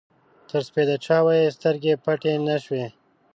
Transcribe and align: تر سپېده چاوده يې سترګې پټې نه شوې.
تر 0.49 0.61
سپېده 0.67 0.95
چاوده 1.05 1.33
يې 1.41 1.55
سترګې 1.57 1.93
پټې 2.03 2.33
نه 2.47 2.55
شوې. 2.63 2.85